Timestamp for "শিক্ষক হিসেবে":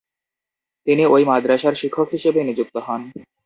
1.81-2.39